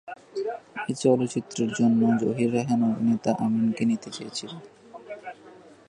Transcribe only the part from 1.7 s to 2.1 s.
জন্য